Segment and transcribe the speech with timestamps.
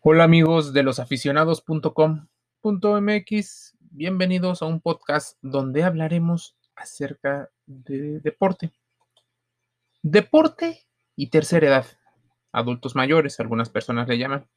[0.00, 8.70] Hola amigos de losaficionados.com.mx, bienvenidos a un podcast donde hablaremos acerca de deporte.
[10.00, 11.86] Deporte y tercera edad,
[12.52, 14.48] adultos mayores, algunas personas le llaman.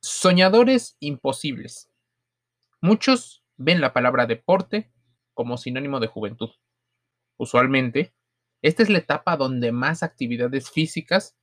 [0.00, 1.88] Soñadores imposibles.
[2.80, 4.90] Muchos ven la palabra deporte
[5.34, 6.50] como sinónimo de juventud.
[7.36, 8.12] Usualmente,
[8.60, 11.36] esta es la etapa donde más actividades físicas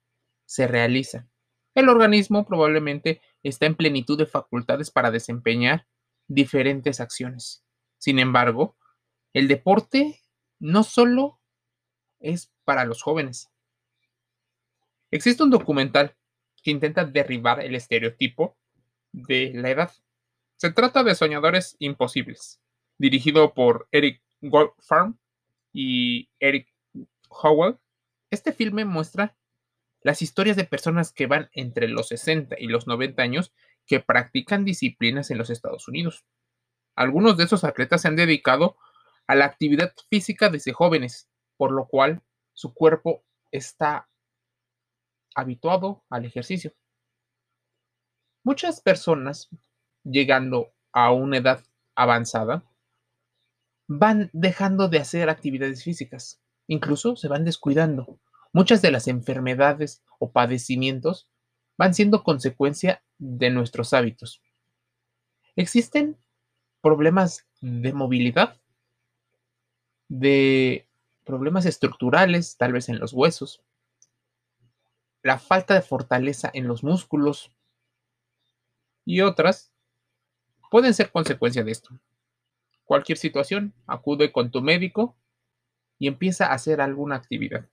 [0.46, 1.32] se realizan
[1.78, 5.86] el organismo probablemente está en plenitud de facultades para desempeñar
[6.28, 7.64] diferentes acciones.
[8.00, 8.76] Sin embargo,
[9.32, 10.20] el deporte
[10.58, 11.40] no solo
[12.20, 13.52] es para los jóvenes.
[15.12, 16.18] Existe un documental
[16.64, 18.58] que intenta derribar el estereotipo
[19.12, 19.92] de la edad.
[20.56, 22.60] Se trata de Soñadores Imposibles,
[22.98, 25.20] dirigido por Eric Goldfarm
[25.72, 26.74] y Eric
[27.30, 27.78] Howell.
[28.32, 29.37] Este filme muestra
[30.08, 33.54] las historias de personas que van entre los 60 y los 90 años
[33.86, 36.26] que practican disciplinas en los Estados Unidos.
[36.96, 38.78] Algunos de esos atletas se han dedicado
[39.28, 44.08] a la actividad física desde jóvenes, por lo cual su cuerpo está
[45.36, 46.74] habituado al ejercicio.
[48.46, 49.50] Muchas personas,
[50.06, 52.64] llegando a una edad avanzada,
[53.90, 58.22] van dejando de hacer actividades físicas, incluso se van descuidando.
[58.58, 61.30] Muchas de las enfermedades o padecimientos
[61.78, 64.42] van siendo consecuencia de nuestros hábitos.
[65.56, 66.18] Existen
[66.82, 68.60] problemas de movilidad,
[70.08, 70.88] de
[71.24, 73.62] problemas estructurales, tal vez en los huesos,
[75.22, 77.52] la falta de fortaleza en los músculos
[79.06, 79.72] y otras
[80.72, 81.92] pueden ser consecuencia de esto.
[82.86, 85.16] Cualquier situación, acude con tu médico
[86.00, 87.70] y empieza a hacer alguna actividad.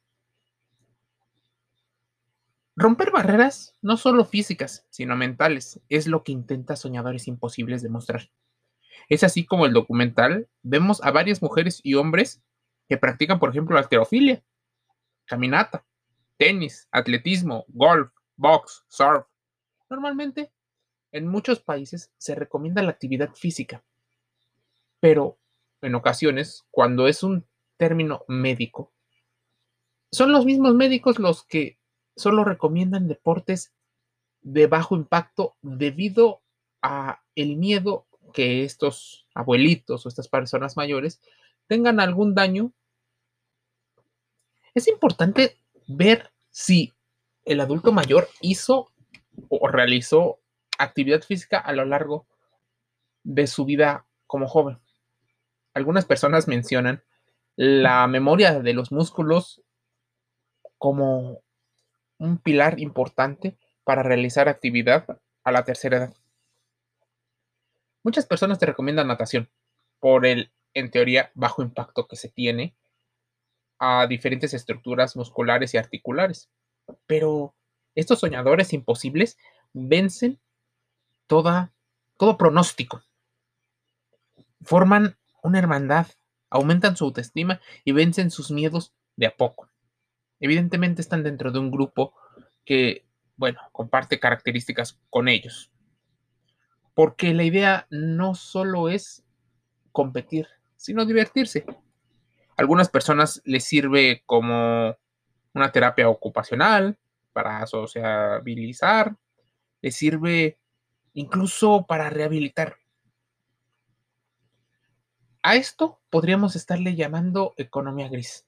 [2.84, 8.30] Romper barreras, no solo físicas, sino mentales, es lo que intenta Soñadores Imposibles demostrar.
[9.08, 12.42] Es así como el documental vemos a varias mujeres y hombres
[12.86, 14.44] que practican, por ejemplo, alterofilia,
[15.24, 15.86] caminata,
[16.36, 19.24] tenis, atletismo, golf, box, surf.
[19.88, 20.52] Normalmente,
[21.10, 23.82] en muchos países se recomienda la actividad física,
[25.00, 25.38] pero
[25.80, 27.46] en ocasiones, cuando es un
[27.78, 28.92] término médico,
[30.12, 31.78] son los mismos médicos los que
[32.16, 33.72] solo recomiendan deportes
[34.42, 36.42] de bajo impacto debido
[36.82, 41.20] a el miedo que estos abuelitos o estas personas mayores
[41.66, 42.72] tengan algún daño.
[44.74, 46.92] Es importante ver si
[47.44, 48.90] el adulto mayor hizo
[49.48, 50.38] o realizó
[50.78, 52.26] actividad física a lo largo
[53.22, 54.78] de su vida como joven.
[55.72, 57.02] Algunas personas mencionan
[57.56, 59.62] la memoria de los músculos
[60.78, 61.43] como
[62.24, 66.14] un pilar importante para realizar actividad a la tercera edad.
[68.02, 69.50] Muchas personas te recomiendan natación
[70.00, 72.74] por el, en teoría, bajo impacto que se tiene
[73.78, 76.50] a diferentes estructuras musculares y articulares.
[77.06, 77.54] Pero
[77.94, 79.38] estos soñadores imposibles
[79.72, 80.40] vencen
[81.26, 81.72] toda,
[82.16, 83.02] todo pronóstico.
[84.62, 86.06] Forman una hermandad,
[86.50, 89.68] aumentan su autoestima y vencen sus miedos de a poco.
[90.40, 92.14] Evidentemente están dentro de un grupo
[92.64, 93.06] que,
[93.36, 95.70] bueno, comparte características con ellos.
[96.94, 99.24] Porque la idea no solo es
[99.92, 101.64] competir, sino divertirse.
[102.56, 104.96] algunas personas les sirve como
[105.54, 106.98] una terapia ocupacional
[107.32, 109.16] para sociabilizar,
[109.82, 110.58] les sirve
[111.14, 112.76] incluso para rehabilitar.
[115.42, 118.46] A esto podríamos estarle llamando economía gris.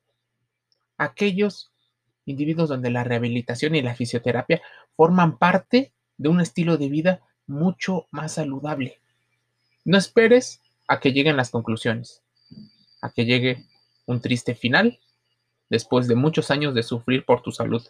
[0.97, 1.73] Aquellos
[2.27, 4.61] individuos donde la rehabilitación y la fisioterapia
[4.97, 9.01] forman parte de un estilo de vida mucho más saludable.
[9.85, 12.23] No esperes a que lleguen las conclusiones,
[13.01, 13.65] a que llegue
[14.07, 14.99] un triste final
[15.71, 17.83] después de muchos años de sufrir por tu salud.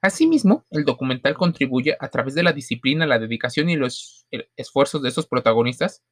[0.00, 4.26] Asimismo, el documental contribuye a través de la disciplina, la dedicación y los
[4.56, 6.02] esfuerzos de esos protagonistas,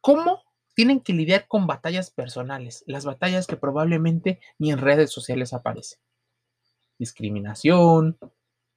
[0.00, 0.44] cómo
[0.74, 5.98] tienen que lidiar con batallas personales, las batallas que probablemente ni en redes sociales aparecen
[6.98, 8.18] discriminación,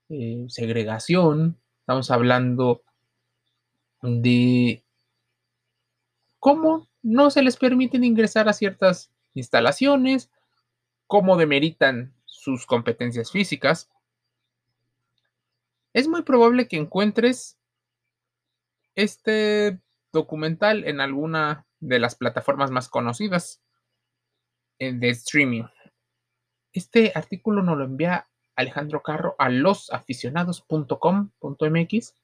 [0.10, 2.84] eh, segregación, estamos hablando
[4.02, 4.84] de
[6.40, 10.30] cómo no se les permiten ingresar a ciertas instalaciones,
[11.08, 13.90] cómo demeritan sus competencias físicas.
[15.94, 17.58] Es muy probable que encuentres
[18.96, 19.80] este
[20.12, 23.62] documental en alguna de las plataformas más conocidas
[24.80, 25.64] eh, de streaming.
[26.80, 32.16] Este artículo nos lo envía Alejandro Carro a losaficionados.com.mx.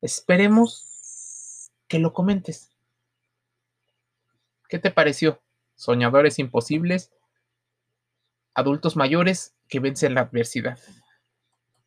[0.00, 2.74] Esperemos que lo comentes.
[4.66, 5.42] ¿Qué te pareció?
[5.74, 7.12] Soñadores imposibles,
[8.54, 10.78] adultos mayores que vencen la adversidad.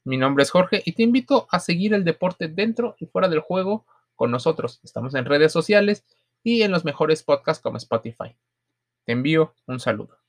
[0.03, 3.39] Mi nombre es Jorge y te invito a seguir el deporte dentro y fuera del
[3.39, 4.79] juego con nosotros.
[4.83, 6.05] Estamos en redes sociales
[6.43, 8.37] y en los mejores podcasts como Spotify.
[9.05, 10.22] Te envío un saludo.